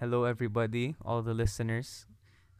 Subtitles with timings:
[0.00, 2.06] Hello, everybody, all the listeners.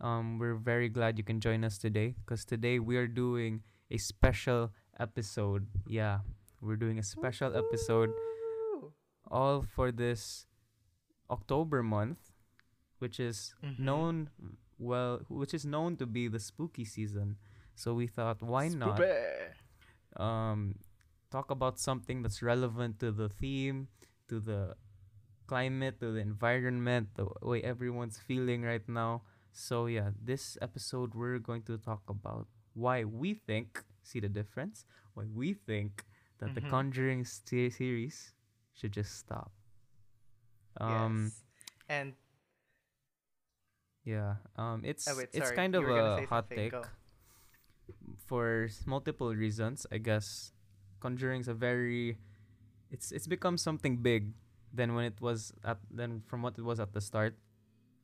[0.00, 3.98] Um, we're very glad you can join us today because today we are doing a
[3.98, 5.66] special episode.
[5.86, 6.20] Yeah,
[6.60, 8.10] we're doing a special episode
[9.30, 10.46] all for this
[11.30, 12.32] October month,
[12.98, 13.78] which is Mhm.
[13.78, 14.30] known
[14.78, 17.36] well, which is known to be the spooky season.
[17.74, 18.98] So we thought, why not
[20.16, 20.78] um,
[21.30, 23.88] talk about something that's relevant to the theme,
[24.28, 24.76] to the
[25.48, 29.22] climate, to the environment, the way everyone's feeling right now.
[29.52, 34.86] So yeah, this episode we're going to talk about why we think, see the difference,
[35.14, 36.04] why we think
[36.38, 36.70] that the Mhm.
[36.70, 38.34] Conjuring st- series
[38.74, 39.52] should just stop.
[40.80, 41.42] Um, yes.
[41.88, 42.14] And
[44.04, 46.84] yeah, um, it's Oh, wait, it's kind you of a hot take go.
[48.26, 49.86] for multiple reasons.
[49.92, 50.52] I guess
[51.00, 52.18] Conjuring's a very
[52.90, 54.32] it's it's become something big
[54.72, 57.36] than when it was at than from what it was at the start.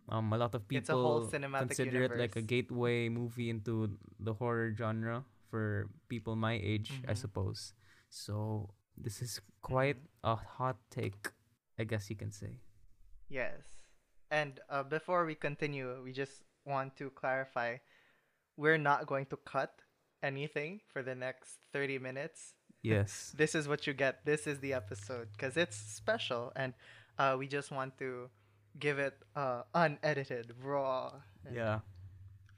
[0.08, 3.98] Um, a lot of It's a whole people consider it like a gateway movie into
[4.20, 7.16] the horror genre for people my age, I Mhm.
[7.16, 7.72] suppose.
[8.10, 10.08] So this is quite Mhm.
[10.24, 11.32] a hot take,
[11.78, 12.60] I guess you can say.
[13.28, 13.64] yes.
[14.30, 17.76] And uh, before we continue, we just want to clarify
[18.56, 19.82] we're not going to cut
[20.22, 22.53] anything for the next 30 minutes.
[22.84, 23.32] Yes.
[23.36, 24.24] This is what you get.
[24.24, 26.74] This is the episode because it's special and
[27.18, 28.28] uh, we just want to
[28.78, 31.12] give it uh, unedited, raw,
[31.52, 31.80] yeah.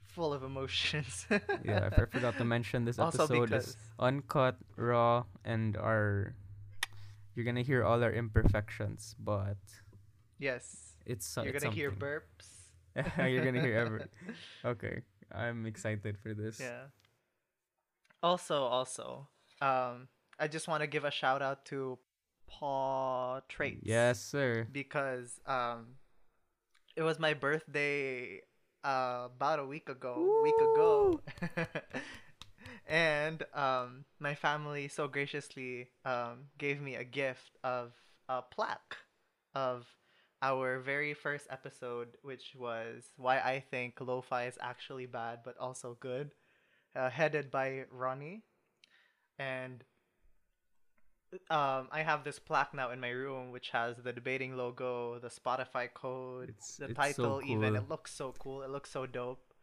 [0.07, 1.25] full of emotions.
[1.63, 6.33] Yeah, I forgot to mention this episode is uncut, raw, and our
[7.35, 9.61] you're gonna hear all our imperfections, but
[10.39, 12.49] yes, it's so- you're it's gonna hear burps.
[13.17, 14.01] you're gonna hear every.
[14.65, 16.59] Okay, I'm excited for this.
[16.59, 16.89] Yeah.
[18.23, 19.27] Also, also,
[19.61, 20.09] um,
[20.39, 21.97] I just want to give a shout out to
[22.47, 23.81] Paw Traits.
[23.83, 24.67] Yes, sir.
[24.71, 25.95] Because um,
[26.95, 28.41] it was my birthday
[28.83, 30.41] uh, about a week ago.
[30.43, 31.21] Week ago.
[32.87, 37.93] and um, my family so graciously um, gave me a gift of
[38.29, 38.97] a plaque
[39.55, 39.87] of
[40.41, 45.97] our very first episode, which was why I think lo-fi is actually bad but also
[45.99, 46.31] good,
[46.95, 48.43] uh, headed by Ronnie,
[49.39, 49.83] and
[51.49, 55.29] um, I have this plaque now in my room, which has the debating logo, the
[55.29, 57.41] Spotify code, It's- the it's so title.
[57.45, 58.63] Even it looks so cool.
[58.63, 59.53] It looks so dope.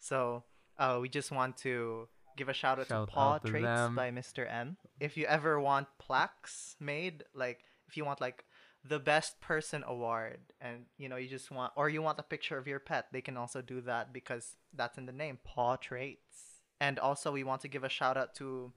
[0.00, 0.44] So
[0.78, 3.64] uh, we just want to give a shout out Shout to Paw out to Traits
[3.64, 3.94] them.
[3.94, 4.50] by Mr.
[4.50, 4.76] M.
[5.00, 8.44] If you ever want plaques made, like if you want like
[8.84, 12.58] the best person award and you know you just want or you want a picture
[12.58, 16.58] of your pet they can also do that because that's in the name paw traits
[16.80, 18.72] and also we want to give a shout out to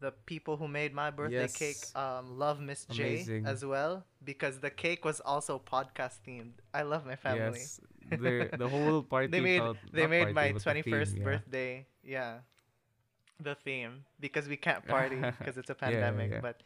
[0.00, 4.70] the people who made my birthday cake um love miss j as well because the
[4.70, 7.80] cake was also podcast themed i love my family Yes,
[8.10, 9.28] the the whole party.
[9.28, 11.24] they made felt, they made party, my the theme, 21st yeah.
[11.24, 12.38] birthday yeah
[13.40, 16.40] the theme because we can't party because it's a Yeah, yeah, pandemic yeah.
[16.40, 16.62] but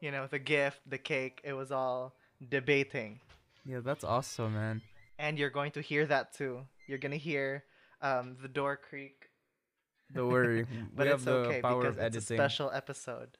[0.00, 2.14] you know the gift the cake it was all
[2.48, 3.20] debating
[3.64, 4.80] Yeah, that's awesome, man.
[5.18, 7.64] and you're going to hear that too you're gonna hear
[8.02, 9.29] um, the door creak
[10.14, 13.38] Don't worry, but we it's have the okay power because of it's a special episode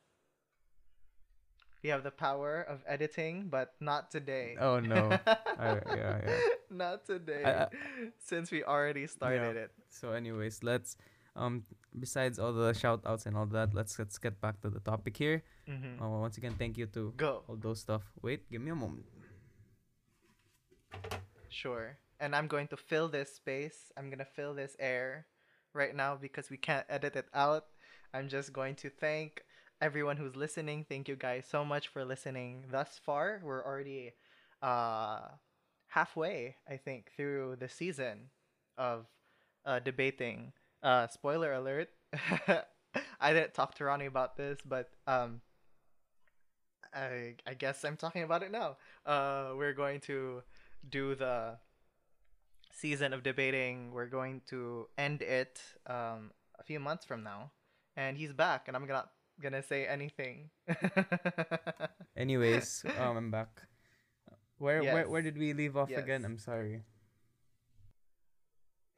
[1.83, 5.17] we have the power of editing but not today Oh no.
[5.59, 6.41] I- yeah, yeah.
[6.69, 7.69] not today I-
[8.21, 10.97] since we already started it So, anyways, let's
[11.35, 11.65] um
[11.99, 15.17] besides all the shout outs and all that, let's let's get back to the topic
[15.17, 15.43] here.
[15.67, 18.03] hmm Uh, once again, thank you to go all those stuff.
[18.21, 19.07] Wait, give me a moment.
[21.49, 21.99] Sure.
[22.21, 23.91] And I'm going to fill this space.
[23.97, 25.27] I'm going to fill this air
[25.75, 27.65] right now because we can't edit it out.
[28.13, 29.43] I'm just going to thank
[29.81, 30.85] everyone who's listening.
[30.89, 33.41] Thank you guys so much for listening thus far.
[33.43, 34.13] We're already
[34.63, 35.21] uh,
[35.89, 38.31] halfway, I think, through the season
[38.77, 39.07] of
[39.65, 40.53] uh, debating.
[40.83, 41.89] Uh, spoiler alert.
[43.21, 45.41] I didn't talk to Ronnie about this, but um,
[46.95, 48.77] I, I guess I'm talking about it now.
[49.07, 50.43] Uh, we're going to
[50.89, 51.59] do the
[52.81, 53.93] season of debating.
[53.93, 57.53] We're going to end it um, a few months from now,
[57.97, 59.11] and he's back, and I'm not
[59.41, 60.51] gonna say anything.
[62.17, 63.63] Anyways, um, I'm back.
[64.59, 66.25] Where where where did we leave off again?
[66.25, 66.83] I'm sorry.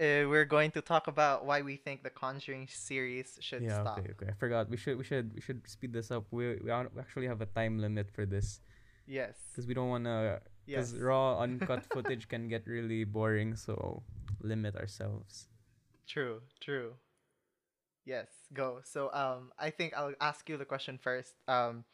[0.00, 3.98] Uh, we're going to talk about why we think the Conjuring series should yeah, stop.
[3.98, 4.26] okay, okay.
[4.30, 4.68] I forgot.
[4.68, 6.26] We should we should we should speed this up.
[6.30, 8.60] We we we actually have a time limit for this
[9.06, 9.34] Yes.
[9.50, 10.51] because we don't wanna Yes.
[10.66, 13.56] Because raw uncut footage can get really boring.
[13.56, 14.02] So
[14.40, 15.48] limit ourselves.
[16.06, 16.42] True.
[16.60, 16.94] True.
[18.04, 18.28] Yes.
[18.52, 18.80] Go.
[18.84, 21.34] So um, I think I'll ask you the question first.
[21.48, 21.84] Um,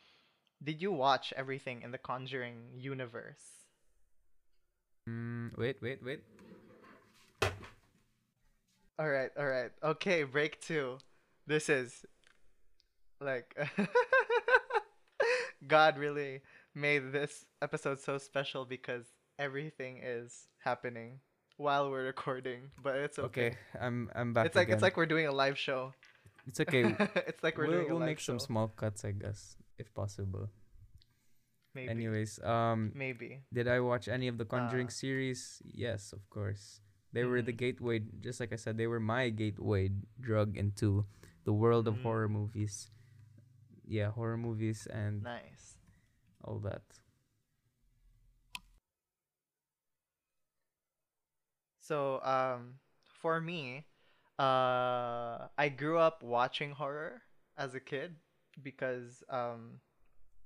[0.62, 3.64] did you watch everything in the Conjuring universe?
[5.08, 6.20] Mm, Wait, wait, wait.
[8.98, 9.70] All right, all right.
[9.84, 10.98] Okay, break two.
[11.46, 12.04] This is
[13.20, 13.56] like
[15.66, 16.42] God really
[16.78, 19.04] made this episode so special because
[19.38, 21.20] everything is happening
[21.56, 23.46] while we're recording, but it's okay.
[23.48, 24.46] Okay, I'm I'm back.
[24.46, 24.75] It's like again.
[24.78, 25.92] it's like we're doing a live show.
[26.46, 26.94] it's okay.
[27.26, 28.32] it's like we're we'll doing a we'll make show.
[28.32, 30.48] some small cuts, I guess, if possible.
[31.75, 31.90] Maybe.
[31.90, 33.42] Anyways, um, Maybe.
[33.52, 35.62] did I watch any of the Conjuring Uh, series?
[35.64, 36.80] Yes, of course.
[37.12, 37.58] They were the Mhm.
[37.64, 39.90] gateway, just like I said, they were my gateway
[40.20, 41.06] drug into
[41.44, 42.02] the world of Mm.
[42.02, 42.90] horror movies.
[43.86, 45.77] Yeah, horror movies and Nice.
[46.48, 46.82] All that.
[51.80, 52.74] So, um,
[53.04, 53.84] for me,
[54.38, 57.22] uh, I grew up watching horror
[57.56, 58.16] as a kid
[58.62, 59.80] because um,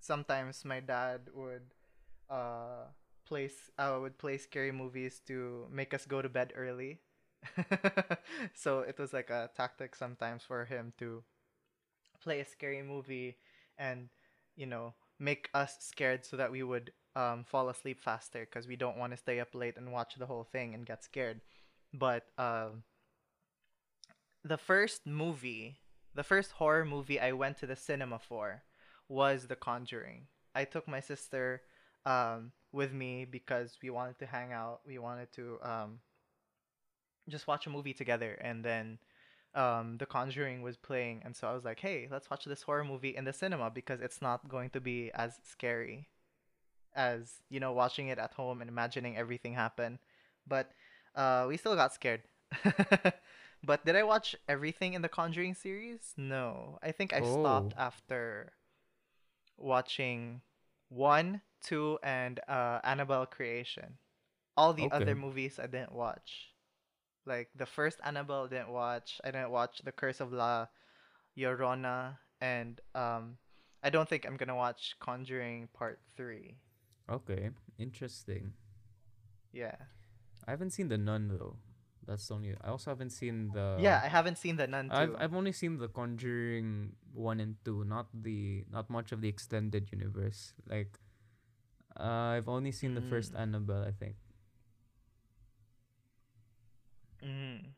[0.01, 1.75] sometimes my dad would
[2.31, 2.87] uh,
[3.27, 7.01] place uh, would play scary movies to make us go to bed early.
[8.55, 11.25] so it was like a tactic sometimes for him to
[12.21, 13.37] play a scary movie
[13.79, 14.09] and
[14.57, 18.77] you know make us scared so that we would um, fall asleep faster because we
[18.77, 21.41] don't want to stay up late and watch the whole thing and get scared.
[21.95, 22.83] But um,
[24.45, 25.79] the first movie,
[26.15, 28.63] the first horror movie I went to the cinema for
[29.09, 30.27] was The Conjuring.
[30.55, 31.63] I took my sister
[32.05, 34.81] um, with me because we wanted to hang out.
[34.87, 35.99] We wanted to um,
[37.29, 38.33] just watch a movie together.
[38.41, 38.99] And then
[39.55, 41.23] um, The Conjuring was playing.
[41.25, 44.01] And so I was like, hey, let's watch this horror movie in the cinema because
[44.01, 46.09] it's not going to be as scary
[46.95, 49.99] as you know watching it at home and imagining everything happen.
[50.47, 50.71] But
[51.15, 52.23] uh we still got scared.
[53.65, 56.15] But did i watch everything in the conjuring series?
[56.17, 56.79] No.
[56.83, 57.83] I think i stopped Oh.
[57.83, 58.53] after
[59.57, 60.41] watching
[60.89, 63.99] one two and uh annabelle creation.
[64.57, 66.52] All the other movies i didn't watch
[67.27, 70.67] like the first annabelle I didn't watch i didn't watch the curse of la
[71.39, 73.39] llorona and um
[73.83, 76.59] i don't think i'm gonna watch conjuring part three
[77.11, 78.55] Okay, interesting.
[79.53, 79.75] yeah
[80.47, 81.55] I haven't seen the Nun though.
[82.07, 82.55] That's the only.
[82.63, 83.77] I also haven't seen the.
[83.79, 84.95] yeah, I haven't seen the Nun too.
[84.97, 89.29] I've I've only seen the Conjuring one and two, not the not much of the
[89.29, 90.55] extended universe.
[90.67, 90.99] Like,
[91.99, 93.41] uh, I've only seen the first Mm.
[93.43, 94.17] Annabelle, I think.
[97.23, 97.75] Mhm.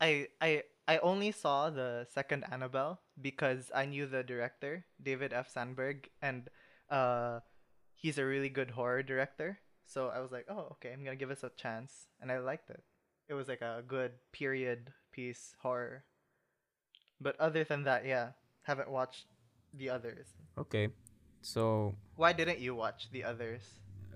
[0.00, 5.48] I I I only saw the second Annabelle because I knew the director, David F.
[5.48, 6.48] Sandberg, and
[6.90, 7.40] uh,
[7.94, 9.60] he's a really good horror director.
[9.86, 12.70] So I was like, oh, okay, I'm gonna give this a chance, and I liked
[12.70, 12.82] it.
[13.28, 16.04] It was like a good period piece horror.
[17.20, 19.26] But other than that, yeah, haven't watched
[19.74, 20.26] the others.
[20.58, 20.88] Okay,
[21.42, 23.62] so Why didn't you watch the others?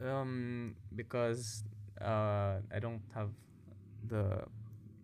[0.03, 1.63] um because
[2.03, 3.31] uh I don't have
[4.09, 4.45] the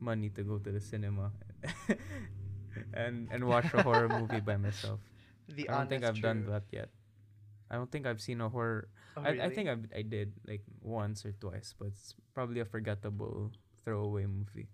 [0.01, 1.31] money to go to the cinema
[2.95, 5.01] and and watch a horror movie by myself.
[5.49, 6.89] The I don't think I've done that yet.
[7.71, 8.89] I don't think I've seen a horror.
[9.17, 12.69] Oh, I, I think I I did like once or twice, but it's probably a
[12.69, 13.53] forgettable
[13.85, 14.69] throwaway movie.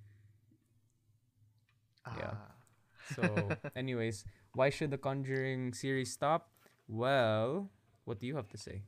[2.16, 2.34] yeah.
[2.34, 2.56] Ah.
[3.14, 4.24] So, anyways,
[4.54, 6.50] why should the Conjuring series stop?
[6.88, 7.70] Well,
[8.04, 8.82] what do you have to say?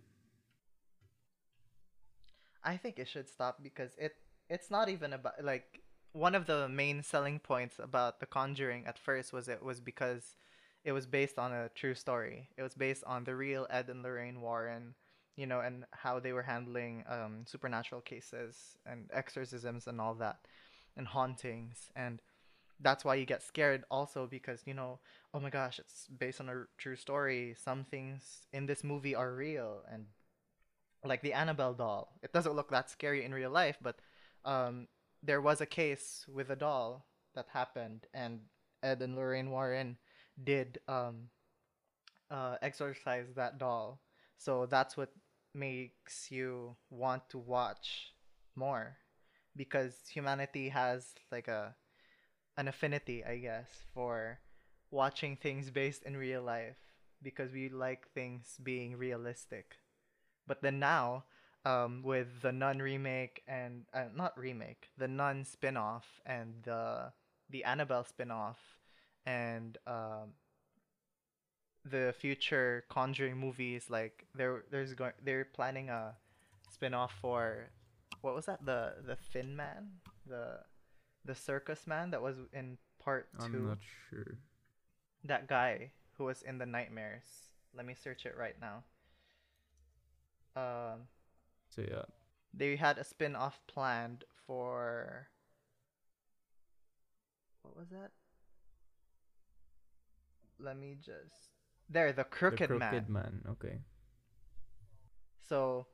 [2.63, 4.17] I think it should stop because it
[4.49, 8.99] it's not even about like one of the main selling points about The Conjuring at
[8.99, 10.37] first was it was because
[10.85, 12.49] it was based on a true story.
[12.57, 14.95] It was based on the real Ed and Lorraine Warren,
[15.37, 20.39] you know, and how they were handling um, supernatural cases and exorcisms and all that,
[20.97, 22.23] and hauntings, and
[22.81, 24.99] that's why you get scared also because you know,
[25.35, 27.55] oh my gosh, it's based on a true story.
[27.63, 30.07] Some things in this movie are real, and
[31.05, 32.13] like the Annabelle doll.
[32.23, 33.99] It doesn't look that scary in real life, but
[34.45, 34.89] um,
[35.23, 38.41] there was a case with a doll that happened, and
[38.83, 39.99] Ed and Lorraine Warren
[40.43, 41.31] did um,
[42.31, 44.01] uh, exorcise that doll.
[44.39, 45.11] So that's what
[45.55, 48.13] makes you want to watch
[48.55, 48.97] more,
[49.57, 51.75] because humanity has like a
[52.57, 54.41] an affinity, I guess, for
[54.91, 56.77] watching things based in real life
[57.23, 59.77] because we like things being realistic.
[60.47, 61.25] But then now,
[61.65, 67.13] um, with the Nun remake and uh, not remake, the Nun spin-off and the
[67.51, 68.59] the Annabelle spin-off
[69.25, 70.35] and um,
[71.85, 76.15] the future Conjuring movies, like there there's going they're planning a
[76.71, 77.71] spin-off for
[78.21, 80.61] what was that the the Thin Man the
[81.25, 84.39] the circus man that was in part 2 I'm not sure.
[85.25, 87.25] that guy who was in the nightmares.
[87.77, 88.83] Let me search it right now.
[90.57, 91.01] Um,
[91.79, 92.03] So yeah,
[92.53, 95.29] they had a spin-off planned for
[97.63, 98.11] what was that?
[100.59, 101.53] Let me just
[101.89, 103.07] there, the The Crooked Crooked Man.
[103.09, 103.43] Man.
[103.51, 103.79] Okay.
[105.49, 105.87] So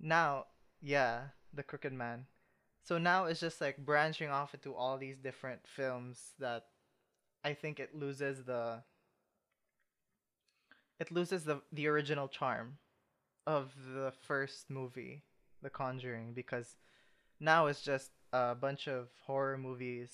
[0.00, 0.46] now,
[0.82, 1.20] yeah,
[1.54, 2.26] the Crooked Man.
[2.82, 6.64] So now it's just like branching off into all these different films that
[7.44, 8.82] I think it loses the
[10.98, 12.78] it loses the the original charm
[13.46, 15.22] of the first movie,
[15.62, 16.76] The Conjuring, because
[17.40, 20.10] now it's just a bunch of horror movies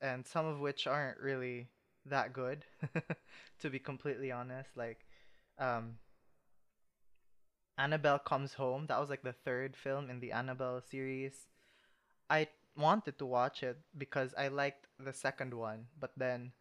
[0.00, 1.68] and some of which aren't really
[2.06, 2.64] that good
[3.58, 5.04] to be completely honest like
[5.58, 5.96] um
[7.78, 8.86] Annabelle Comes Home.
[8.88, 11.46] That was like the third film in the Annabelle series.
[12.28, 16.52] I wanted to watch it because I liked the second one, but then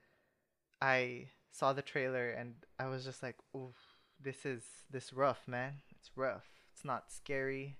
[0.79, 3.75] I saw the trailer and I was just like, "Oof,
[4.22, 5.81] this is this rough, man.
[5.89, 6.46] It's rough.
[6.72, 7.77] It's not scary.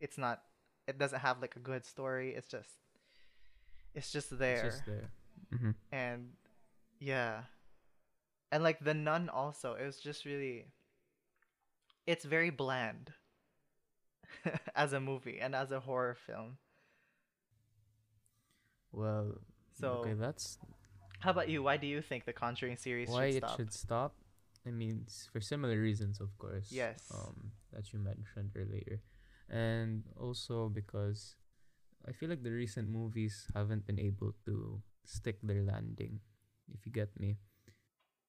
[0.00, 0.42] It's not
[0.86, 2.34] it doesn't have like a good story.
[2.34, 2.70] It's just
[3.94, 4.64] it's just there.
[4.66, 5.10] It's just there."
[5.54, 5.70] Mm-hmm.
[5.92, 6.30] And
[7.00, 7.42] yeah.
[8.50, 10.66] And like The Nun also, it was just really
[12.06, 13.12] it's very bland
[14.74, 16.56] as a movie and as a horror film.
[18.92, 19.34] Well,
[19.78, 20.58] So, okay, that's
[21.20, 21.62] how about you?
[21.62, 23.56] Why do you think the Conjuring series why should it stop?
[23.56, 24.14] should stop.
[24.66, 26.68] I mean, for similar reasons, of course.
[26.70, 27.00] Yes.
[27.12, 29.00] Um, that you mentioned earlier,
[29.50, 31.36] and also because
[32.06, 36.20] I feel like the recent movies haven't been able to stick their landing,
[36.72, 37.38] if you get me,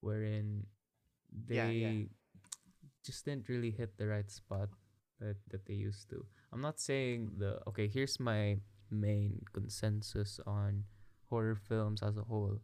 [0.01, 0.65] wherein
[1.31, 1.93] they Yeah, yeah.
[3.05, 4.69] just didn't really hit the right spot
[5.19, 6.25] that that they used to.
[6.51, 7.87] I'm not saying the okay.
[7.87, 8.59] Here's my
[8.91, 10.85] main consensus on
[11.29, 12.59] horror films as a whole.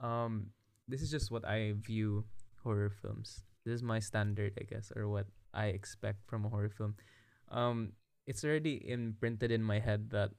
[0.00, 0.50] Um,
[0.88, 2.24] this is just what I view
[2.62, 3.42] horror films.
[3.64, 6.94] This is my standard, I guess, or what I expect from a horror film.
[7.54, 7.94] Um,
[8.26, 10.32] it's already imprinted in my head that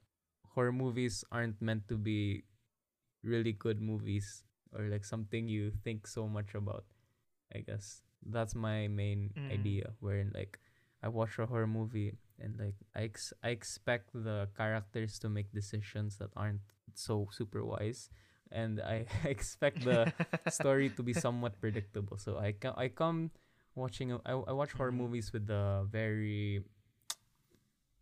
[0.54, 2.44] horror movies aren't meant to be
[3.24, 6.84] really good movies or like something you think so much about.
[7.54, 9.50] I guess that's my main Mm.
[9.50, 9.92] idea.
[10.00, 10.58] Wherein like
[11.02, 15.52] I watch a horror movie and like I ex- I expect the characters to make
[15.52, 16.62] decisions that aren't
[16.94, 18.10] so super wise,
[18.52, 20.10] and I expect the
[20.48, 22.18] story to be somewhat predictable.
[22.18, 23.30] So I co- I come
[23.74, 24.96] watching a, I, I watch horror Mhm.
[24.96, 26.62] movies with the very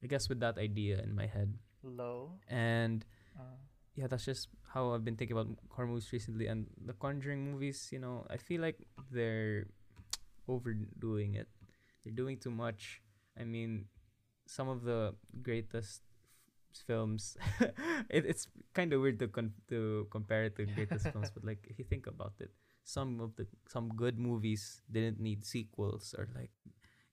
[0.05, 1.57] I guess with that idea in my head.
[1.83, 2.37] Low.
[2.49, 3.59] And Uh,
[3.97, 7.91] yeah, that's just how I've been thinking about horror movies recently and the Conjuring movies,
[7.91, 9.67] you know, I feel like they're
[10.47, 11.49] overdoing it.
[12.05, 13.03] They're doing too much.
[13.35, 13.87] I mean,
[14.47, 16.03] some of the greatest
[16.71, 17.37] f- films
[18.13, 21.65] it, it's kind of weird to con- to compare it to greatest films but like
[21.71, 22.53] if you think about it
[22.85, 26.53] some of the some good movies didn't need sequels or like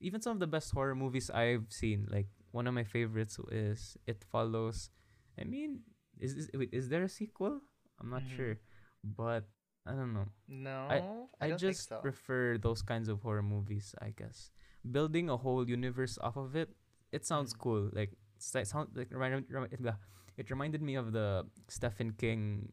[0.00, 3.96] even some of the best horror movies I've seen like one of my favorites is
[4.06, 4.90] It Follows
[5.40, 5.82] I mean
[6.20, 7.60] is this, wait is there a sequel
[8.00, 8.36] I'm not Mhm.
[8.36, 8.54] sure
[9.02, 9.48] but
[9.84, 10.86] I don't know no,
[11.42, 12.02] I don't just think so.
[12.04, 14.52] prefer those kinds of horror movies, I guess.
[14.86, 16.70] Building a whole universe off of it,
[17.10, 17.58] it sounds Mm.
[17.58, 17.82] cool.
[17.90, 19.80] Like it's like sound like it,
[20.38, 22.70] it reminded me of the Stephen King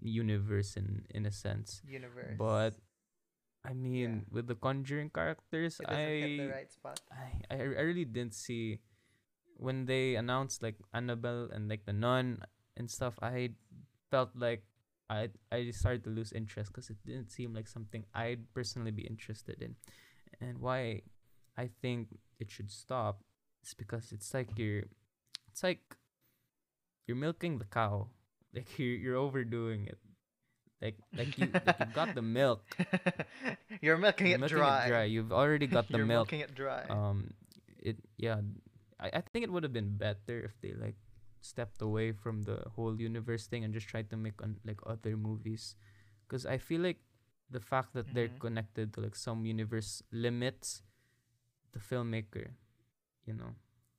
[0.00, 1.82] universe in in a sense.
[1.84, 2.36] Universe.
[2.38, 2.76] But
[3.64, 7.00] I mean, with the Conjuring characters, it hit the I, right spot.
[7.08, 8.84] I I I really didn't see
[9.56, 12.44] when they announced like Annabelle and like the Nun
[12.76, 13.16] and stuff.
[13.22, 13.56] I
[14.10, 14.68] felt like
[15.08, 19.08] I I started to lose interest because it didn't seem like something I'd personally be
[19.08, 19.76] interested in,
[20.44, 21.02] and why
[21.56, 23.24] I think it should stop
[23.64, 24.84] is because it's like you're
[25.48, 25.96] it's like
[27.08, 28.12] you're milking the cow,
[28.54, 29.98] like you're you're overdoing it,
[30.82, 32.62] like like you like you got the milk,
[33.80, 34.84] You're milking you're it milking dry.
[34.84, 35.04] it dry.
[35.04, 36.30] You've already got the You're milk.
[36.32, 36.84] milking it dry.
[36.90, 37.30] um
[37.78, 38.40] it yeah
[39.00, 40.96] I, I think it would have been better if they like
[41.40, 45.12] stepped away from the whole universe thing and just tried to make un- like other
[45.16, 45.76] movies
[46.24, 46.96] because i feel like
[47.52, 48.40] the fact that they're Mhm.
[48.40, 50.80] connected to like some universe limits
[51.76, 52.56] the filmmaker
[53.28, 53.52] you know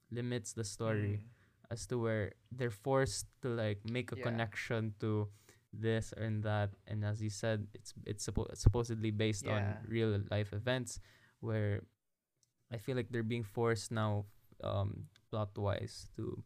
[0.10, 1.70] limits the story Mm.
[1.70, 4.26] as to where they're forced to like make a Yeah.
[4.26, 5.30] connection to
[5.80, 10.54] this and that and as you said it's it's suppo- supposedly based on real life
[10.54, 11.00] events
[11.40, 11.84] where
[12.72, 14.26] i feel like they're being forced now
[14.64, 16.44] um plot wise to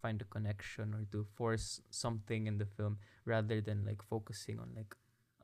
[0.00, 4.68] find a connection or to force something in the film rather than like focusing on
[4.74, 4.94] like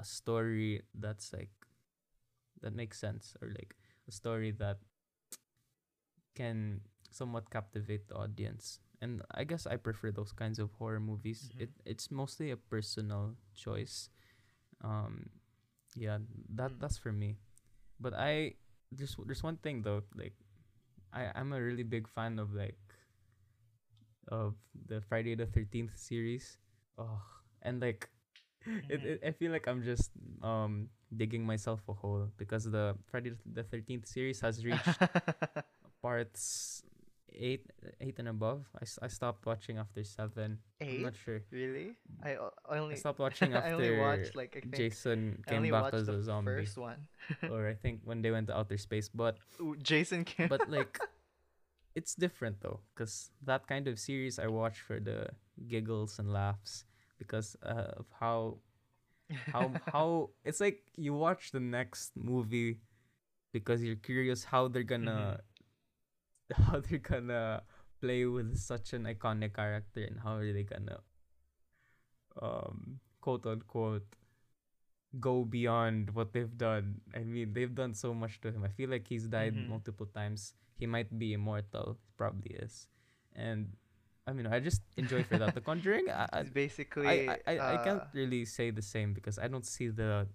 [0.01, 1.51] a story that's like
[2.63, 3.77] that makes sense or like
[4.09, 4.79] a story that
[6.35, 8.79] can somewhat captivate the audience.
[9.01, 11.53] And I guess I prefer those kinds of horror movies.
[11.55, 11.61] Mhm.
[11.61, 14.09] It it's mostly a personal choice.
[14.83, 15.31] Um
[15.97, 16.19] yeah,
[16.57, 16.81] that Mm.
[16.81, 17.37] that's for me.
[18.01, 18.55] But I
[18.93, 20.35] there's there's one thing though, like
[21.13, 22.79] I I'm a really big fan of like
[24.29, 24.55] of
[24.89, 26.59] the Friday the Thirteenth series.
[26.99, 27.21] Oh,
[27.63, 28.09] and like
[28.89, 29.05] it, Mhm.
[29.05, 30.11] it I feel like I'm just
[30.43, 34.99] um digging myself a hole because the Friday the Thirteenth series has reached
[36.03, 36.83] parts
[37.37, 37.67] eight
[38.01, 38.65] eight and above.
[38.75, 40.59] I, I stopped watching after seven.
[40.81, 41.03] I'm Eight?
[41.03, 41.43] not sure.
[41.51, 41.97] really?
[42.23, 42.37] I
[42.69, 46.07] only I stopped watching after I only watched like I think Jason came back as
[46.07, 47.07] the a zombie, first one.
[47.51, 49.09] or I think when they went to outer space.
[49.09, 50.49] But Ooh, Jason came.
[50.49, 50.99] but like
[51.95, 55.27] it's different though because that kind of series i watch for the
[55.67, 56.85] giggles and laughs
[57.19, 58.59] because uh, of how
[59.51, 62.79] how how it's like you watch the next movie
[63.53, 65.41] because you're curious how they're gonna
[66.67, 67.63] how they're gonna
[68.01, 71.01] play with such an iconic character and how are they gonna
[72.41, 74.07] um quote unquote
[75.19, 77.01] go beyond what they've done.
[77.15, 78.65] I mean, they've done so much to him.
[78.65, 79.69] I feel like he's died Mhm.
[79.69, 80.53] multiple times.
[80.77, 81.97] He might be immortal.
[82.19, 82.89] Probably is.
[83.33, 83.73] And
[84.27, 85.55] I mean, I just enjoy for that.
[85.55, 87.31] The Conjuring, I, basically.
[87.31, 90.27] I, I, I can't uh, really say the same because I don't see the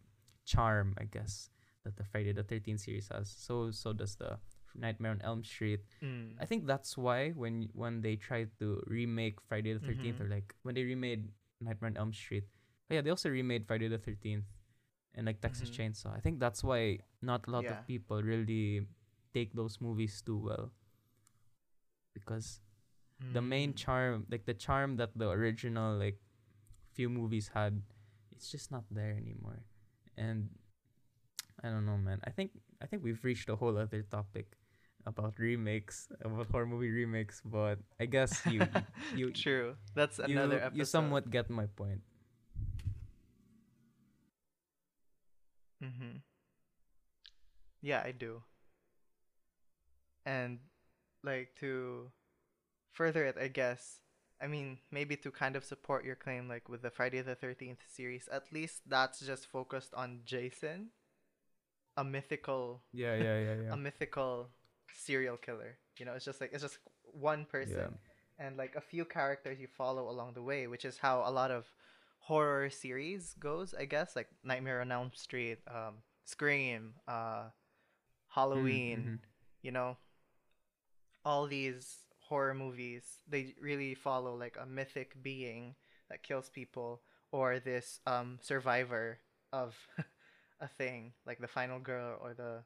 [0.46, 1.50] charm, I guess,
[1.84, 3.30] that the Friday the 13th series has.
[3.30, 4.40] So so does the
[4.76, 5.82] Nightmare on Elm Street.
[6.02, 10.22] mm, I think that's why when when they tried to remake Friday the 13th Mhm.
[10.22, 12.46] or like when they remade Nightmare on Elm Street.
[12.90, 14.46] Oh yeah, they also remade Friday the 13th
[15.16, 15.76] and like Texas Mhm.
[15.92, 16.16] Chainsaw.
[16.16, 17.80] I think that's why not a lot Yeah.
[17.80, 18.88] of people really
[19.34, 20.72] take those movies too well.
[22.14, 22.60] Because
[23.34, 23.78] the main mm.
[23.78, 26.18] charm, like the charm that the original like
[26.94, 27.82] few movies had,
[28.32, 29.64] it's just not there anymore.
[30.18, 30.50] And
[31.64, 32.20] I don't know, man.
[32.26, 32.52] I think
[32.82, 34.58] I think we've reached a whole other topic
[35.06, 37.42] about remakes, about horror movie remakes.
[37.44, 38.62] But I guess you
[39.16, 39.76] you True.
[39.96, 40.78] That's you, another episode.
[40.78, 42.02] you somewhat get my point.
[45.84, 46.18] Mm-hmm.
[47.82, 48.44] Yeah, I do.
[50.26, 50.60] And
[51.24, 52.12] like to
[52.94, 54.00] further it, I guess.
[54.42, 57.82] I mean, maybe to kind of support your claim, like with the Friday the Thirteenth
[57.88, 60.90] series, at least that's just focused on Jason,
[61.98, 63.74] a mythical, Yeah, yeah, yeah, yeah.
[63.74, 64.50] a mythical
[64.96, 65.78] serial killer.
[65.98, 67.98] You know, it's just like it's just one person
[68.40, 71.52] and like a few characters you follow along the way, which is how a lot
[71.52, 71.66] of
[72.20, 77.50] horror series goes, I guess, like Nightmare on Elm Street, um, Scream, uh,
[78.30, 79.20] Halloween, Mhm.
[79.62, 79.98] you know,
[81.26, 85.76] all these horror movies, they really follow like a mythic being
[86.10, 87.02] that kills people
[87.32, 89.20] or this um, survivor
[89.52, 89.76] of
[90.62, 92.64] a thing, like the final girl or the.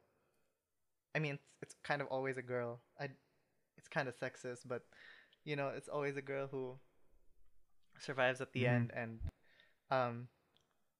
[1.15, 2.81] I mean, it's, it's kind of always a girl.
[2.99, 3.09] I,
[3.77, 4.83] it's kind of sexist, but
[5.45, 6.77] you know, it's always a girl who
[7.99, 8.67] survives at the Mhm.
[8.67, 9.19] end, and
[9.91, 10.27] um,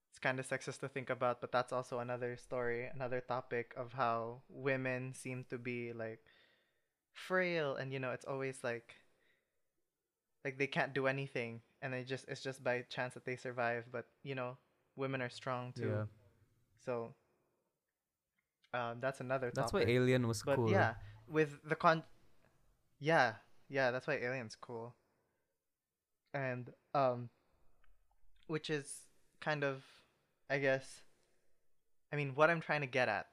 [0.09, 3.93] it's kind of sexist to think about, but that's also another story, another topic of
[3.93, 6.19] how women seem to be like
[7.13, 8.95] frail, and you know, it's always like
[10.45, 13.85] like they can't do anything, and they just it's just by chance that they survive,
[13.91, 14.57] but you know,
[14.95, 16.05] women are strong too, Yeah.
[16.85, 17.13] so.
[18.75, 19.81] Um, that's another That's why.
[19.81, 20.69] Alien was But cool.
[20.69, 20.95] yeah,
[21.27, 22.03] with the con,
[22.99, 23.33] yeah,
[23.69, 24.95] yeah, that's why Alien's cool.
[26.33, 27.29] And um,
[28.47, 29.07] which is
[29.39, 29.83] kind of,
[30.49, 31.01] I guess.
[32.11, 33.27] I mean, what I'm trying to get at,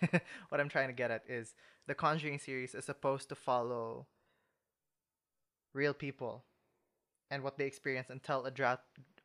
[0.50, 1.54] what I'm trying to get at is
[1.86, 4.06] the Conjuring series is supposed to follow
[5.74, 6.44] real people,
[7.30, 8.80] and what they experience, and tell a dra-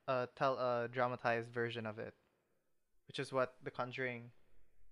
[0.07, 2.13] uh, tell a dramatized version of it,
[3.07, 4.31] which is what the Conjuring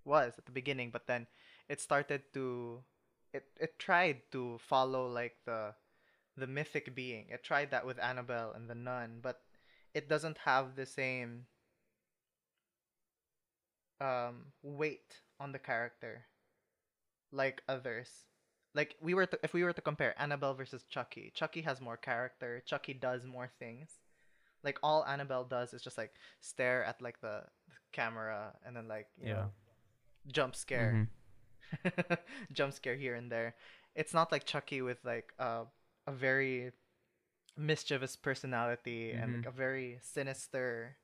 [0.08, 1.28] was at the beginning, but then
[1.70, 2.84] it started to
[3.34, 5.76] it it tried to follow like the
[6.38, 7.28] the mythic being.
[7.30, 9.42] It tried that with Annabelle and the nun, but
[9.94, 11.48] it doesn't have the same
[14.02, 16.26] um weight on the character
[17.32, 18.10] like others.
[18.76, 21.98] Like we were to, if we were to compare Annabelle versus Chucky, Chucky has more
[21.98, 22.62] character.
[22.66, 24.00] Chucky does more things.
[24.64, 27.44] Like all Annabelle does is just like stare at like the,
[27.94, 29.34] camera and then like you Yeah.
[29.34, 29.52] know
[30.32, 32.18] jump scare Mhm.
[32.54, 33.56] jump scare here and there.
[33.96, 35.66] It's not like Chucky with like uh,
[36.06, 36.72] a very
[37.58, 40.98] mischievous personality and like a very sinister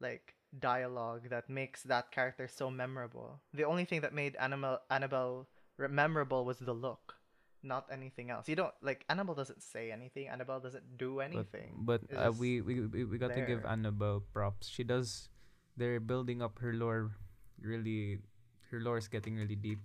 [0.00, 3.40] like dialogue that makes that character so memorable.
[3.54, 5.46] The only thing that made Annabelle Annabelle
[5.78, 7.14] memorable was the look,
[7.62, 8.48] not anything else.
[8.48, 10.28] You don't like Annabelle doesn't say anything.
[10.28, 11.84] Annabelle doesn't do anything.
[11.86, 13.70] but It's uh, we, we we got to give there.
[13.70, 14.66] Annabelle props.
[14.68, 15.28] She does.
[15.76, 17.12] They're building up her lore.
[17.62, 18.18] Really,
[18.70, 19.78] her lore is getting really deep,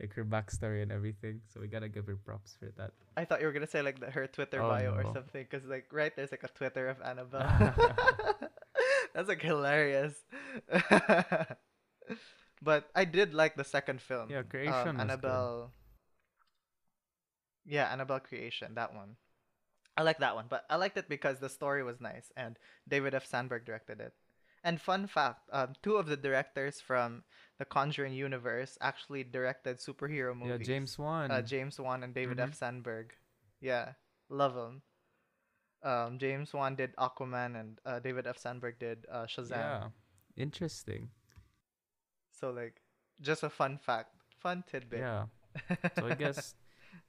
[0.00, 1.40] like her backstory and everything.
[1.52, 2.92] So we gotta give her props for that.
[3.16, 5.62] I thought you were gonna say like the, her Twitter Oh, bio or something, cause
[5.66, 7.74] like right there's like a Twitter of Annabelle.
[9.14, 10.14] That's like hilarious.
[12.62, 14.30] but I did like the second film.
[14.30, 15.00] Yeah, creation um, was good.
[15.00, 15.72] Annabelle.
[17.66, 19.16] Yeah, Annabelle Creation, that one.
[19.96, 23.14] I like that one, but I liked it because the story was nice and David
[23.14, 23.26] F.
[23.26, 24.14] Sandberg directed it.
[24.62, 27.24] And fun fact, um, two of the directors from
[27.58, 30.60] the Conjuring universe actually directed superhero movies.
[30.68, 31.30] Yeah, James Wan.
[31.30, 32.48] uh, James Wan and David Mhm.
[32.48, 32.54] F.
[32.54, 33.14] Sandberg.
[33.60, 33.94] Yeah,
[34.28, 34.82] love them.
[35.82, 38.36] Um, James Wan did Aquaman and uh, David F.
[38.36, 39.50] Sandberg did uh, Shazam.
[39.56, 39.88] yeah.
[40.36, 41.10] Interesting.
[42.30, 42.80] So like,
[43.20, 45.00] just a fun fact, fun tidbit.
[45.00, 45.26] Yeah.
[45.98, 46.54] So I guess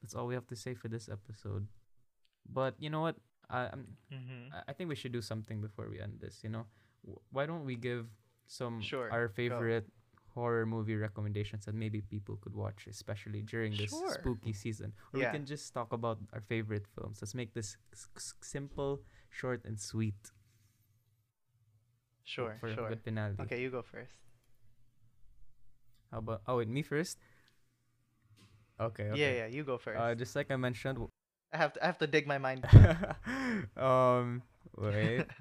[0.01, 1.67] that's all we have to say for this episode.
[2.47, 3.15] But you know what?
[3.49, 6.43] I I'm, hmm I- think we should do something before we end this.
[6.43, 6.65] You know,
[7.31, 8.07] why don't we give
[8.47, 9.33] some Sure, our go.
[9.33, 9.87] favorite
[10.33, 14.15] horror movie recommendations that maybe people could watch, especially during this Sure.
[14.19, 14.93] spooky season.
[15.13, 15.31] Or Yeah.
[15.31, 17.19] we can just talk about our favorite films.
[17.21, 17.75] Let's make this
[18.39, 20.31] simple, short, and sweet.
[22.23, 22.87] Sure, for a sure.
[22.89, 23.35] good finale.
[23.41, 24.15] Okay, you go first.
[26.11, 26.41] How about?
[26.47, 27.17] Oh, wait, me first.
[28.79, 29.11] Okay.
[29.11, 29.19] okay.
[29.19, 29.99] Yeah, yeah, you go first.
[29.99, 30.97] Uh, just like I mentioned,
[31.53, 32.63] I have to, I have to dig my mind.
[33.77, 34.41] um,
[34.77, 35.25] wait.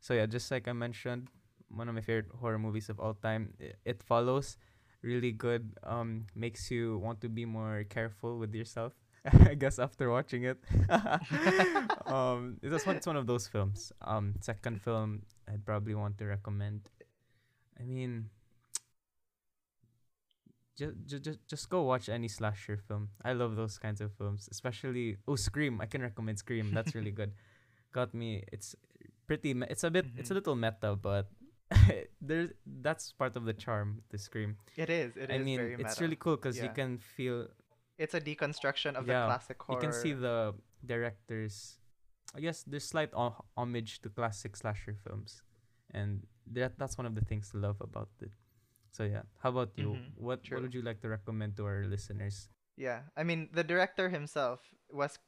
[0.00, 1.28] so yeah, just like I mentioned,
[1.68, 3.54] one of my favorite horror movies of all time.
[3.60, 4.56] i- It follows,
[5.02, 5.76] really good.
[5.82, 8.92] Um, makes you want to be more careful with yourself.
[9.50, 10.58] I guess after watching it.
[12.06, 12.96] um, it's one.
[12.96, 13.92] It's one of those films.
[14.02, 16.88] Um, second film I'd probably want to recommend.
[17.78, 18.30] I mean.
[20.78, 23.08] Just, just, just go watch any slasher film.
[23.24, 25.80] I love those kinds of films, especially oh Scream.
[25.80, 26.72] I can recommend Scream.
[26.72, 27.32] That's really good.
[27.92, 28.44] Got me.
[28.52, 28.76] It's
[29.28, 29.52] pretty.
[29.54, 30.08] Me- it's a bit.
[30.16, 30.38] It's a Mhm.
[30.40, 31.28] little meta, but
[32.24, 34.00] there's that's part of the charm.
[34.08, 34.56] The Scream.
[34.74, 35.14] It is.
[35.20, 37.46] It is I mean, very it's really cool because you can feel.
[38.00, 39.76] It's a deconstruction of Yeah, the classic horror.
[39.76, 41.76] You can see the directors.
[42.34, 45.42] I guess there's slight ho- homage to classic slasher films,
[45.92, 46.24] and
[46.56, 48.32] that that's one of the things to love about it.
[48.92, 49.96] So yeah, how about you?
[50.00, 50.56] Mhm, What true.
[50.56, 52.48] what would you like to recommend to our listeners?
[52.78, 55.18] Yeah, I mean the director himself was.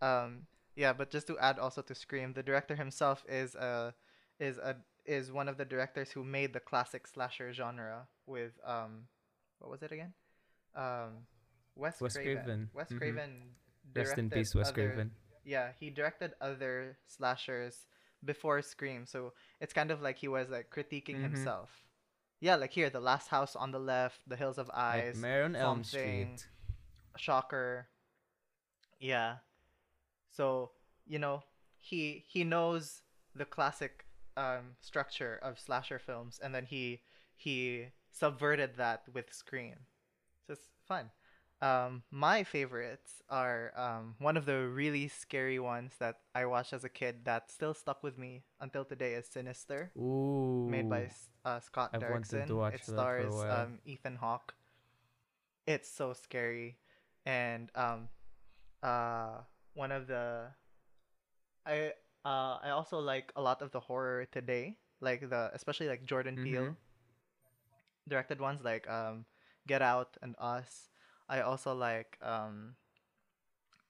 [0.00, 0.46] Um.
[0.78, 3.92] Yeah, but just to add also to Scream, the director himself is a,
[4.38, 9.08] is a is one of the directors who made the classic slasher genre with um,
[9.58, 10.12] what was it again?
[10.76, 11.26] Um,
[11.74, 12.34] Wes, Wes Craven.
[12.44, 12.98] Craven, Wes mhm.
[12.98, 13.42] Craven.
[13.96, 15.10] Rest in peace, Wes other- Craven.
[15.44, 17.88] Yeah, he directed other slashers
[18.24, 21.22] before Scream, so it's kind of like he was like critiquing Mhm.
[21.22, 21.70] himself.
[22.38, 25.56] Yeah, like here, The Last House on the Left, The Hills of Eyes, Nightmare on
[25.56, 25.82] Elm.
[25.82, 26.46] Street.
[27.16, 27.88] Shocker.
[29.00, 29.38] Yeah.
[30.30, 30.70] So,
[31.06, 31.42] you know,
[31.78, 33.02] he he knows
[33.34, 34.04] the classic
[34.36, 37.00] um structure of slasher films and then he
[37.36, 39.76] he subverted that with Scream.
[40.46, 41.10] So it's fun.
[41.60, 46.84] Um my favorites are um one of the really scary ones that I watched as
[46.84, 50.66] a kid that still stuck with me until today is Sinister Ooh.
[50.68, 51.10] made by
[51.44, 52.46] uh, Scott I've Derrickson.
[52.48, 54.54] to watch it that for a stars um, Ethan Hawke.
[55.66, 56.78] It's so scary,
[57.26, 58.08] and um,
[58.82, 59.40] uh,
[59.78, 60.50] one of the,
[61.64, 61.94] I
[62.26, 66.34] uh, I also like a lot of the horror today, like the especially like Jordan
[66.34, 66.76] Peele Mhm.
[68.08, 69.24] directed ones like um,
[69.66, 70.90] Get Out and Us.
[71.28, 72.74] I also like um.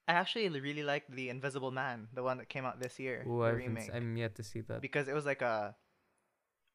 [0.08, 3.40] I actually really like The Invisible Man, the one that came out this year, Ooh,
[3.40, 4.80] the I haven't s- remake I'm yet to see that.
[4.80, 5.76] because it was like a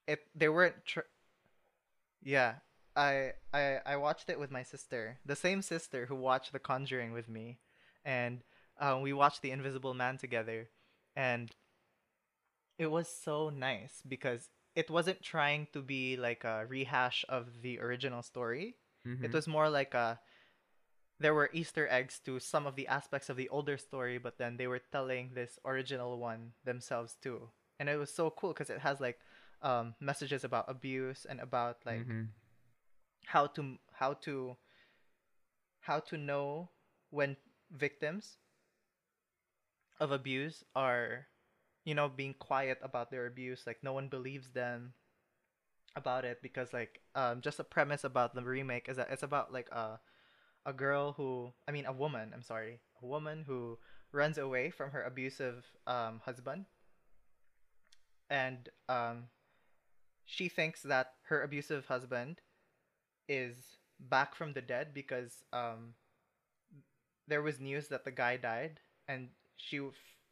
[0.06, 1.10] it they weren't tr-
[2.21, 2.56] yeah
[2.95, 7.12] I, I i watched it with my sister the same sister who watched the conjuring
[7.15, 7.58] with me
[8.06, 8.43] and
[8.84, 10.69] um, we watched the invisible man together
[11.15, 11.52] and
[12.80, 17.80] it was so nice because it wasn't trying to be like a rehash of the
[17.80, 18.78] original story
[19.22, 19.34] it Mhm.
[19.34, 20.19] was more like a
[21.19, 24.58] there were Easter eggs to some of the aspects of the older story, but then
[24.58, 27.50] they were telling this original one themselves too.
[27.80, 29.19] And it was so cool because it has like
[29.62, 32.30] um, messages about abuse and about like Mhm.
[33.26, 34.58] how to how to
[35.82, 36.69] how to know
[37.10, 37.38] when
[37.72, 38.38] victims
[39.99, 41.27] of abuse are
[41.86, 44.93] you know being quiet about their abuse like no one believes them
[45.95, 49.53] about it because like um just a premise about the remake is that it's about
[49.53, 49.99] like a
[50.65, 53.77] a girl who I mean a woman I'm sorry a woman who
[54.12, 56.65] runs away from her abusive um husband.
[58.29, 59.29] And um
[60.25, 62.41] she thinks that her abusive husband
[63.27, 65.95] is back from the dead because um
[67.27, 69.29] there was news that the guy died and
[69.63, 69.80] she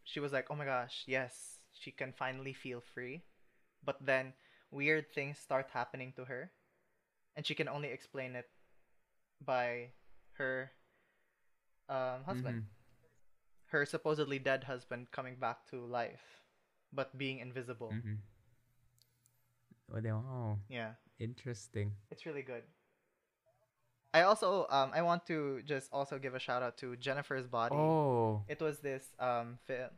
[0.04, 3.24] she was like oh my gosh yes she can finally feel free
[3.84, 4.34] but then
[4.72, 6.52] weird things start happening to her
[7.36, 8.50] and she can only explain it
[9.40, 9.92] by
[10.36, 10.72] her
[11.90, 12.68] um, husband Mhm.
[13.72, 16.44] her supposedly dead husband coming back to life
[16.92, 18.20] but being invisible Mhm.
[19.92, 21.96] Oh, they- oh, yeah interesting.
[22.12, 22.64] it's really good
[24.14, 27.76] I also um I want to just also give a shout out to Jennifer's Body.
[27.76, 29.90] Oh, It was this um film.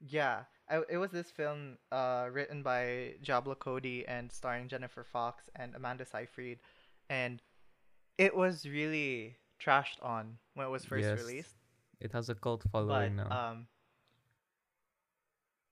[0.00, 5.44] Yeah, I, it was this film uh written by Diablo Cody and starring Jennifer Fox
[5.56, 6.58] and Amanda Seyfried,
[7.10, 7.42] and
[8.16, 11.18] it was really trashed on when it was first Yes.
[11.18, 11.54] released.
[12.00, 13.28] it has a cult But following now.
[13.50, 13.66] um,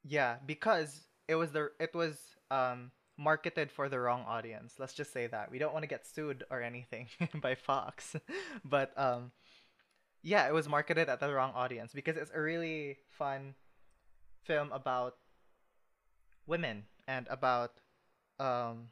[0.05, 2.19] yeah, because it was the it was
[2.51, 4.75] um marketed for the wrong audience.
[4.79, 7.09] Let's just say that we don't want to get sued or anything
[7.41, 8.17] by Fox,
[8.65, 9.33] but um,
[10.23, 13.55] yeah, it was marketed at the wrong audience because it's a really fun
[14.45, 15.17] film about
[16.47, 17.81] women and about
[18.39, 18.89] um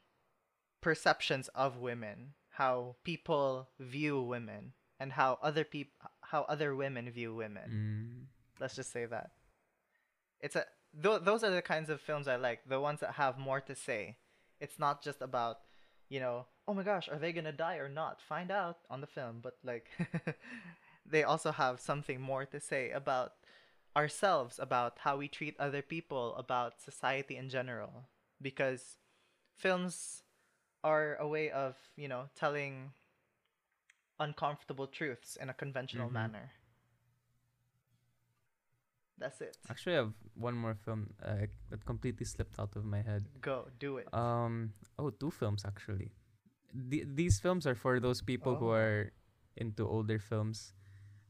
[0.80, 7.34] perceptions of women, how people view women, and how other people how other women view
[7.34, 7.70] women.
[7.70, 8.60] Mm.
[8.60, 9.30] Let's just say that.
[10.40, 10.64] It's a
[11.02, 13.74] th- those are the kinds of films I like, the ones that have more to
[13.74, 14.16] say.
[14.60, 15.60] It's not just about,
[16.08, 18.20] you know, oh my gosh, are they going to die or not?
[18.20, 19.88] Find out on the film, but like
[21.06, 23.32] they also have something more to say about
[23.96, 28.08] ourselves, about how we treat other people, about society in general
[28.40, 28.98] because
[29.56, 30.22] films
[30.82, 32.90] are a way of, you know, telling
[34.20, 36.12] uncomfortable truths in a conventional Mhm.
[36.12, 36.52] manner.
[39.18, 39.56] That's it.
[39.70, 43.26] Actually, I have one more film uh, that completely slipped out of my head.
[43.40, 44.08] Go, do it.
[44.12, 46.10] Um, oh, two films actually.
[46.74, 48.80] The, these films are for those people who Oh.
[48.82, 49.12] are
[49.56, 50.74] into older films.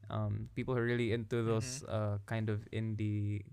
[0.09, 3.45] Um, people who are really into those uh kind of indie,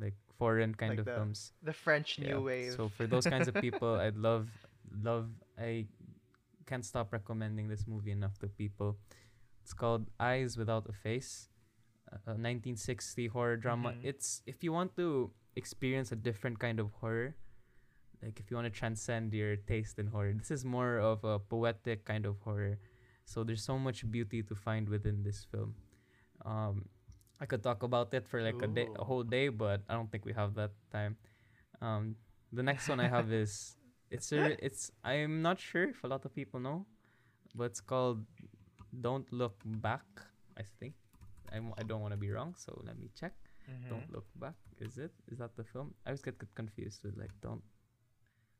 [0.00, 1.52] like foreign kind Like of the films.
[1.62, 2.28] the French Yeah.
[2.36, 2.72] New Wave.
[2.72, 4.48] So for those kinds of people, I'd love,
[5.02, 5.28] love.
[5.60, 5.86] I
[6.66, 8.96] can't stop recommending this movie enough to people.
[9.62, 11.48] It's called Eyes Without a Face,
[12.08, 13.92] a a 1960 horror drama.
[13.92, 14.04] Mhm.
[14.04, 17.34] It's if you want to experience a different kind of horror,
[18.22, 21.38] like if you want to transcend your taste in horror, this is more of a
[21.38, 22.78] poetic kind of horror.
[23.24, 25.74] So there's so much beauty to find within this film.
[26.44, 26.88] Um,
[27.40, 30.10] I could talk about it for like a day, a whole day, but I don't
[30.10, 31.16] think we have that time.
[31.80, 32.16] Um,
[32.52, 33.76] the next one I have is
[34.10, 36.86] it's a, it's I'm not sure if a lot of people know,
[37.54, 38.24] but it's called
[39.00, 40.04] Don't Look Back.
[40.56, 40.94] I think
[41.54, 43.32] I'm, I don't want to be wrong, so let me check.
[43.70, 43.88] Mhm.
[43.88, 44.54] Don't look back.
[44.80, 45.12] Is it?
[45.30, 45.94] Is that the film?
[46.04, 47.62] I always get confused with like don't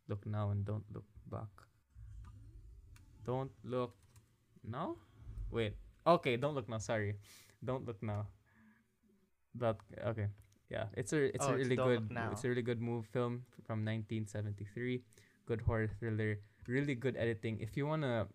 [0.09, 1.51] look now and don't look back.
[3.25, 3.97] Don't look
[4.63, 4.97] now.
[5.51, 5.75] Wait.
[6.07, 6.79] Okay, don't look now.
[6.79, 7.17] Sorry,
[7.65, 8.29] don't look now.
[9.57, 9.77] That
[10.13, 10.29] okay.
[10.71, 13.85] Yeah, it's a it's Oh, a really good it's a really good move film from
[13.85, 15.03] 1973.
[15.47, 16.41] Good horror thriller.
[16.67, 17.61] Really good editing.
[17.61, 18.29] If you wanna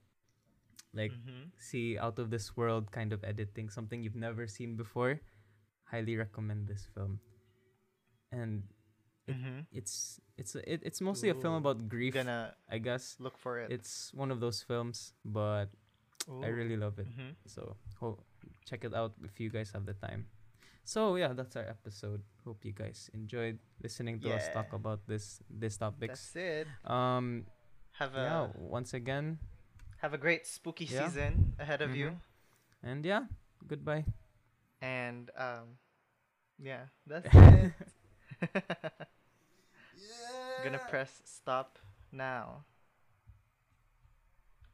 [0.93, 1.51] like Mhm.
[1.57, 5.21] see out of this world kind of editing, something you've never seen before,
[5.89, 7.19] highly recommend this film.
[8.31, 8.63] And
[9.27, 9.65] it- Mhm.
[9.71, 13.19] it's it's it, it's mostly a film about grief, gonna I guess.
[13.19, 13.71] look for it.
[13.71, 15.69] It's one of those films, but
[16.29, 17.07] I really love it.
[17.07, 18.23] hmm So ho-
[18.65, 20.29] check it out if you guys have the time.
[20.85, 22.23] So yeah, that's our episode.
[22.45, 26.33] Hope you guys enjoyed listening to us talk about this this topics.
[26.33, 26.67] That's it.
[26.85, 27.45] Um
[27.99, 29.37] Have a yeah, once again,
[30.01, 31.07] have a great spooky Yeah.
[31.07, 32.19] season ahead of you.
[32.83, 33.25] and yeah,
[33.67, 34.05] goodbye.
[34.81, 35.77] And um,
[36.59, 37.73] yeah, that's it.
[40.63, 41.79] Gonna press stop
[42.11, 42.65] now.